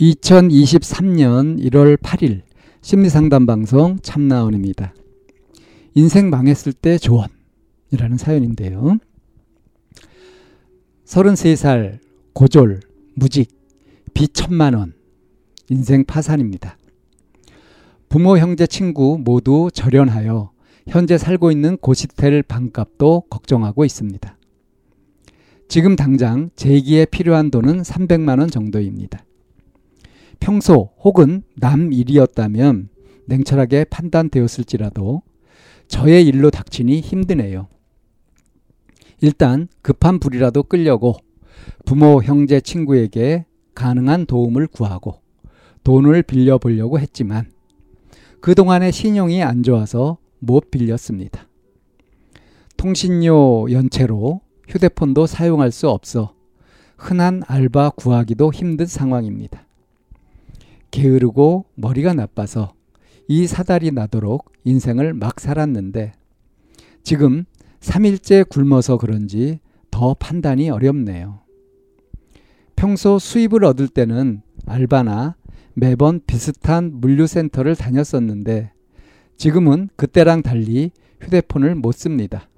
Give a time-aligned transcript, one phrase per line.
[0.00, 2.42] 2023년 1월 8일
[2.82, 4.94] 심리상담 방송 참나원입니다.
[5.94, 8.98] 인생 망했을 때 조언이라는 사연인데요.
[11.04, 11.98] 33살
[12.32, 12.80] 고졸
[13.14, 13.50] 무직
[14.14, 14.92] 빚 천만 원
[15.68, 16.78] 인생 파산입니다.
[18.08, 20.52] 부모 형제 친구 모두 절연하여
[20.86, 24.36] 현재 살고 있는 고시텔 방값도 걱정하고 있습니다.
[25.66, 29.24] 지금 당장 제기에 필요한 돈은 300만 원 정도입니다.
[30.40, 32.88] 평소 혹은 남 일이었다면
[33.26, 35.22] 냉철하게 판단되었을지라도
[35.86, 37.68] 저의 일로 닥치니 힘드네요.
[39.20, 41.16] 일단 급한 불이라도 끌려고
[41.84, 45.20] 부모, 형제, 친구에게 가능한 도움을 구하고
[45.84, 47.50] 돈을 빌려보려고 했지만
[48.40, 51.46] 그동안의 신용이 안 좋아서 못 빌렸습니다.
[52.76, 56.34] 통신료 연체로 휴대폰도 사용할 수 없어
[56.96, 59.67] 흔한 알바 구하기도 힘든 상황입니다.
[60.90, 62.72] 게으르고 머리가 나빠서
[63.28, 66.12] 이 사달이 나도록 인생을 막 살았는데
[67.02, 67.44] 지금
[67.80, 69.60] 3일째 굶어서 그런지
[69.90, 71.40] 더 판단이 어렵네요.
[72.76, 75.36] 평소 수입을 얻을 때는 알바나
[75.74, 78.72] 매번 비슷한 물류센터를 다녔었는데
[79.36, 82.48] 지금은 그때랑 달리 휴대폰을 못 씁니다.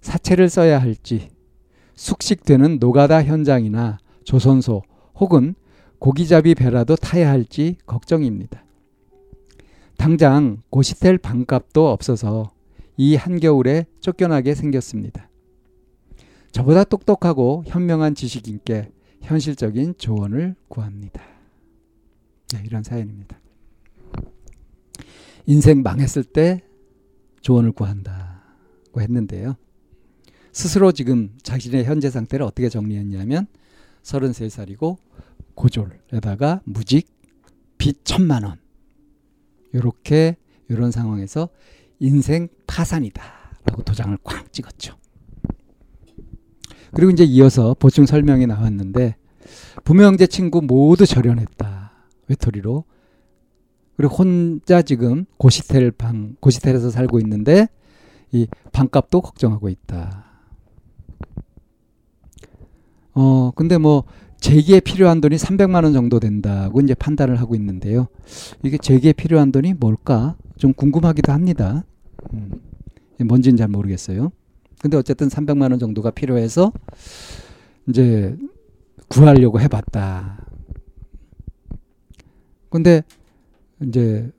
[0.00, 1.28] 사채를 써야 할지
[1.94, 4.82] 숙식되는 노가다 현장이나 조선소
[5.16, 5.54] 혹은
[5.98, 8.64] 고기잡이 배라도 타야 할지 걱정입니다.
[9.96, 12.52] 당장 고시텔 방값도 없어서
[12.96, 15.28] 이 한겨울에 쫓겨나게 생겼습니다.
[16.52, 18.90] 저보다 똑똑하고 현명한 지식인께
[19.22, 21.22] 현실적인 조언을 구합니다.
[22.52, 23.38] 네, 이런 사연입니다.
[25.46, 26.62] 인생 망했을 때
[27.40, 29.56] 조언을 구한다고 했는데요.
[30.52, 33.46] 스스로 지금 자신의 현재 상태를 어떻게 정리했냐면
[34.02, 34.96] 33살이고
[35.56, 37.08] 고졸에다가 무직
[37.78, 38.58] 빚 천만 원
[39.74, 40.36] 요렇게
[40.68, 41.48] 이런 상황에서
[41.98, 44.96] 인생 파산이다라고 도장을 꽉 찍었죠.
[46.92, 49.16] 그리고 이제 이어서 보충 설명이 나왔는데
[49.84, 51.92] 부모 형제 친구 모두 절연했다
[52.28, 52.84] 외톨이로
[53.96, 57.68] 그리고 혼자 지금 고시텔 방 고시텔에서 살고 있는데
[58.32, 60.24] 이 방값도 걱정하고 있다.
[63.14, 64.04] 어 근데 뭐
[64.40, 68.08] 재기에 필요한 돈이 300만 원 정도 된다고 이제 판단을 하고 있는데요.
[68.62, 70.36] 이게 재기에 필요한 돈이 뭘까?
[70.56, 71.84] 좀 궁금하기도 합니다.
[72.32, 72.60] 음,
[73.24, 74.30] 뭔지는 잘 모르겠어요.
[74.80, 76.72] 근데 어쨌든 300만 원 정도가 필요해서
[77.88, 78.36] 이제
[79.08, 80.46] 구하려고 해봤다.
[82.68, 83.02] 근데
[83.82, 84.30] 이제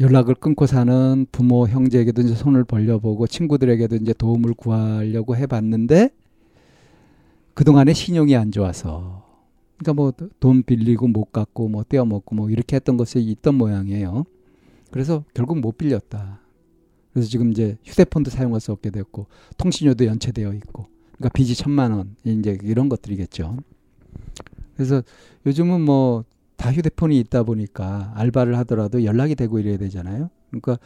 [0.00, 6.10] 연락을 끊고 사는 부모 형제에게도 이제 손을 벌려보고 친구들에게도 이제 도움을 구하려고 해봤는데
[7.54, 9.25] 그동안에 신용이 안 좋아서
[9.78, 14.24] 그러니까 뭐 돈 빌리고 못 갚고 뭐 떼어 먹고 뭐 이렇게 했던 것이 있던 모양이에요.
[14.90, 16.40] 그래서 결국 못 빌렸다.
[17.12, 19.26] 그래서 지금 이제 휴대폰도 사용할 수 없게 됐고
[19.56, 23.56] 통신료도 연체되어 있고 그러니까 빚이 천만 원 이제 이런 것들이겠죠.
[24.76, 25.02] 그래서
[25.46, 26.24] 요즘은 뭐
[26.56, 30.30] 다 휴대폰이 있다 보니까 알바를 하더라도 연락이 되고 이래야 되잖아요.
[30.50, 30.78] 그러니까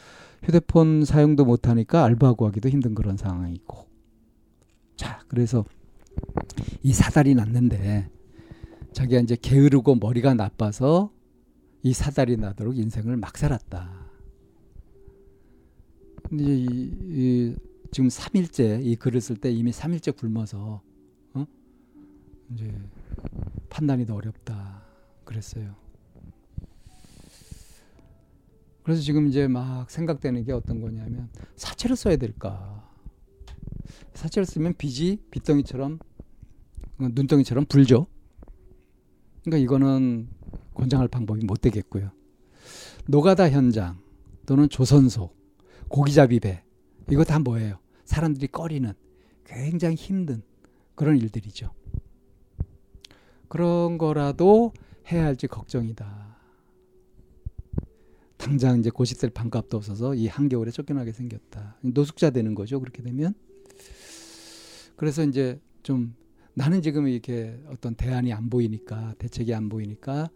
[0.43, 3.87] 휴대폰 사용도 못 하니까 알바 구하기도 힘든 그런 상황이고.
[4.97, 5.65] 자, 그래서
[6.83, 8.09] 이 사달이 났는데
[8.93, 11.13] 자기가 이제 게으르고 머리가 나빠서
[11.83, 14.11] 이 사달이 나도록 인생을 막 살았다.
[16.33, 17.57] 이, 이,
[17.91, 20.83] 지금 3일째 이 글을 쓸 때 이미 3일째 굶어서
[21.35, 21.47] 어?
[22.53, 22.73] 이제
[23.69, 24.83] 판단이 더 어렵다
[25.25, 25.75] 그랬어요.
[28.83, 32.89] 그래서 지금 이제 막 생각되는 게 어떤 거냐면 사채를 써야 될까?
[34.15, 35.99] 사채를 쓰면 빚이 빚덩이처럼
[36.99, 38.07] 눈덩이처럼 불죠.
[39.43, 40.29] 그러니까 이거는
[40.75, 42.11] 권장할 방법이 못 되겠고요.
[43.07, 43.99] 노가다 현장
[44.47, 45.31] 또는 조선소,
[45.89, 46.63] 고기잡이 배
[47.11, 47.79] 이거 다 뭐예요?
[48.05, 48.93] 사람들이 꺼리는
[49.45, 50.43] 굉장히 힘든
[50.95, 51.73] 그런 일들이죠.
[53.49, 54.73] 그런 거라도
[55.11, 56.39] 해야 할지 걱정이다.
[58.37, 61.77] 당장 이제 고시텔 반값도 없어서 이 한겨울에 쫓겨나게 생겼다.
[61.83, 62.81] 노숙자 되는 거죠.
[62.81, 63.35] 그렇게 되면.
[64.97, 66.15] 그래서 이제 좀
[66.61, 70.29] 나는 지금 이렇게 어떤 대안이 안 보이니까 대책이 안 보이니까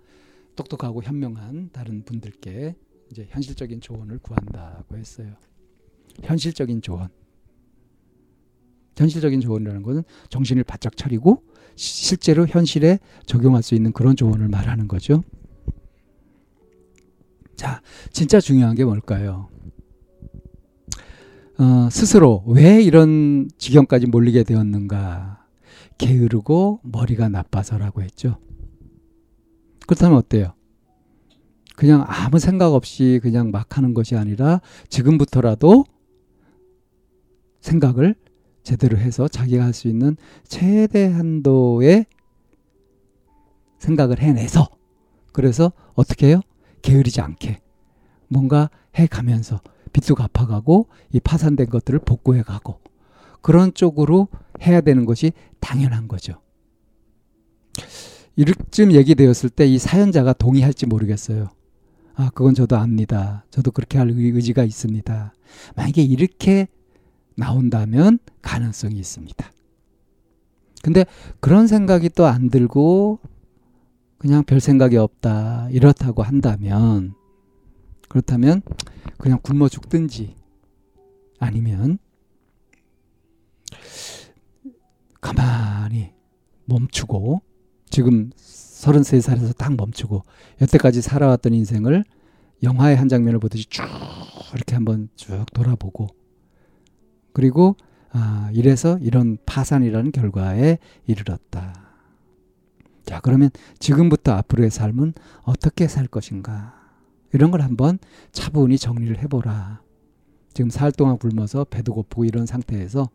[0.56, 2.75] 똑똑하고 현명한 다른 분들께
[3.11, 5.35] 이제 현실적인 조언을 구한다고 했어요.
[6.23, 7.09] 현실적인 조언.
[8.97, 11.43] 현실적인 조언이라는 것은 정신을 바짝 차리고
[11.76, 15.23] 실제로 현실에 적용할 수 있는 그런 조언을 말하는 거죠.
[17.55, 17.82] 자,
[18.12, 19.50] 진짜 중요한 게 뭘까요?
[21.59, 25.44] 어, 스스로 왜 이런 지경까지 몰리게 되었는가?
[25.99, 28.38] 게으르고 머리가 나빠서라고 했죠.
[29.87, 30.55] 그렇다면 어때요?
[31.76, 35.85] 그냥 아무 생각 없이 그냥 막 하는 것이 아니라 지금부터라도
[37.61, 38.14] 생각을
[38.62, 42.06] 제대로 해서 자기가 할 수 있는 최대 한도의
[43.79, 44.69] 생각을 해내서
[45.32, 46.40] 그래서 어떻게 해요?
[46.82, 47.61] 게으르지 않게
[48.29, 49.61] 뭔가 해 가면서
[49.93, 52.81] 빚도 갚아가고 이 파산된 것들을 복구해 가고
[53.44, 54.29] 그런 쪽으로
[54.62, 56.41] 해야 되는 것이 당연한 거죠.
[58.37, 61.50] 이쯤 얘기되었을 때 이 사연자가 동의할지 모르겠어요.
[62.14, 63.44] 아, 그건 저도 압니다.
[63.50, 65.35] 저도 그렇게 할 의지가 있습니다.
[65.76, 66.69] 만약에 이렇게
[67.37, 69.52] 나온다면 가능성이 있습니다.
[70.82, 71.05] 근데
[71.40, 73.19] 그런 생각이 또 안 들고
[74.17, 75.69] 그냥 별 생각이 없다.
[75.70, 77.12] 이렇다고 한다면
[78.08, 78.62] 그렇다면
[79.19, 80.35] 그냥 굶어 죽든지
[81.38, 81.99] 아니면
[85.21, 86.12] 가만히
[86.67, 87.43] 멈추고
[87.91, 90.23] 지금 33살에서 딱 멈추고
[90.61, 92.05] 여태까지 살아왔던 인생을
[92.62, 93.85] 영화의 한 장면을 보듯이 쭉
[94.55, 96.09] 이렇게 한번 쭉 돌아보고
[97.32, 97.76] 그리고
[98.11, 101.85] 아, 이래서 이런 파산이라는 결과에 이르렀다.
[103.05, 103.50] 자, 그러면
[103.81, 106.75] 지금부터 앞으로의 삶은 어떻게 살 것인가?
[107.32, 107.99] 이런 걸 한번
[108.31, 109.82] 차분히 정리를 해보라.
[110.53, 113.11] 지금 살 동안 굶어서 배도 고프고 이런 상태에서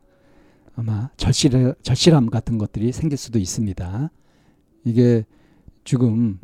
[0.75, 4.09] 아마 절실, 절실함 같은 것들이 생길 수도 있습니다.
[4.85, 5.25] 이게
[5.83, 6.39] 지금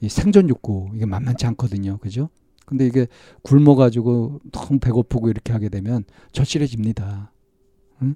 [0.00, 1.98] 이 생존 욕구 이게 만만치 않거든요.
[1.98, 2.28] 그죠?
[2.64, 3.06] 근데 이게
[3.42, 7.32] 굶어가지고 너무 배고프고 이렇게 하게 되면 절실해집니다.
[8.02, 8.14] 응?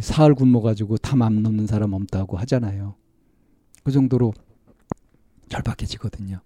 [0.00, 2.94] 사흘 굶어가지고 탐안 넘는 사람 없다고 하잖아요.
[3.82, 4.32] 그 정도로
[5.48, 6.40] 절박해지거든요.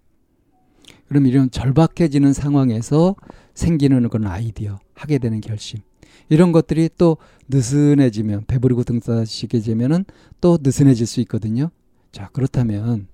[1.07, 3.15] 그럼 이런 절박해지는 상황에서
[3.53, 5.81] 생기는 그런 아이디어, 하게 되는 결심.
[6.29, 7.17] 이런 것들이 또
[7.49, 10.05] 느슨해지면, 배부르고 등싸시게 되면은
[10.41, 11.69] 또 느슨해질 수 있거든요.
[12.11, 13.07] 자, 그렇다면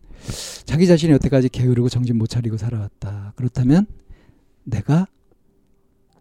[0.66, 3.34] 자기 자신이 여태까지 게으르고 정신 못 차리고 살아왔다.
[3.36, 3.86] 그렇다면
[4.64, 5.08] 내가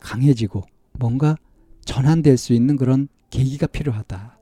[0.01, 1.37] 강해지고 뭔가
[1.85, 4.39] 전환될 수 있는 그런 계기가 필요하다.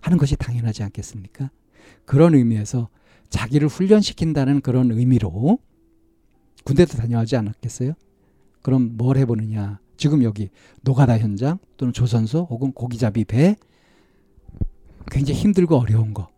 [0.00, 1.50] 하는 것이 당연하지 않겠습니까?
[2.04, 2.88] 그런 의미에서
[3.28, 5.58] 자기를 훈련시킨다는 그런 의미로
[6.64, 7.94] 군대도 다녀가지 않았겠어요?
[8.62, 9.80] 그럼 뭘 해보느냐?
[9.96, 10.50] 지금 여기
[10.82, 13.56] 노가다 현장 또는 조선소 혹은 고기잡이 배
[15.10, 16.28] 굉장히 힘들고 어려운 거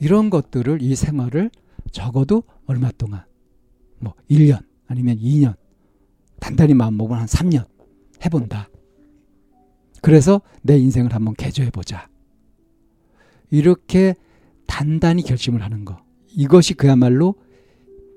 [0.00, 1.50] 이런 것들을 이 생활을
[1.90, 3.24] 적어도 얼마 동안
[3.98, 5.54] 뭐 1년 아니면 2년
[6.40, 7.66] 단단히 마음먹으면 한 3년
[8.24, 8.68] 해본다.
[10.00, 12.08] 그래서 내 인생을 한번 개조해보자.
[13.50, 14.14] 이렇게
[14.66, 15.98] 단단히 결심을 하는 거.
[16.28, 17.34] 이것이 그야말로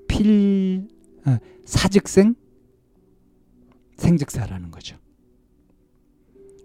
[0.06, 0.86] 필,
[1.24, 2.34] 아, 사즉생,
[4.02, 4.96] 생즉사라는 거죠.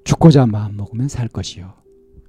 [0.04, 1.74] 죽고자 마음 먹으면 살 것이요.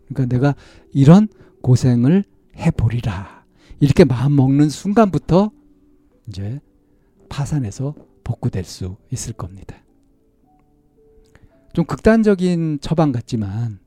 [0.09, 0.55] 그러니까 내가
[0.93, 1.29] 이런
[1.62, 2.25] 고생을
[2.57, 3.45] 해보리라.
[3.81, 5.50] 이렇게 마음 먹는 순간부터
[6.29, 6.61] 이제
[7.29, 9.77] 파산해서 복구될 수 있을 겁니다.
[11.73, 13.79] 좀 극단적인 처방 같지만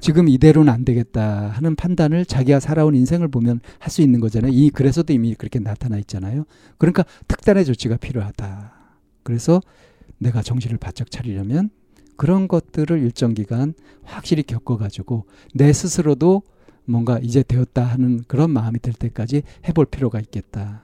[0.00, 4.50] 지금 이대로는 안 되겠다 하는 판단을 자기가 살아온 인생을 보면 할 수 있는 거잖아요.
[4.52, 6.44] 이 그래서도 이미 그렇게 나타나 있잖아요.
[6.78, 8.72] 그러니까 특단의 조치가 필요하다.
[9.22, 9.60] 그래서
[10.20, 11.70] 내가 정신을 바짝 차리려면
[12.16, 15.24] 그런 것들을 일정 기간 확실히 겪어가지고
[15.54, 16.42] 내 스스로도
[16.84, 20.82] 뭔가 이제 되었다 하는 그런 마음이 들 때까지 해볼 필요가 있겠다.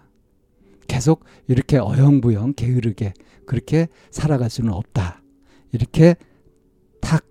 [0.88, 3.12] 계속 이렇게 어영부영 게으르게
[3.44, 5.22] 그렇게 살아갈 수는 없다.
[5.72, 6.16] 이렇게
[7.00, 7.24] 탁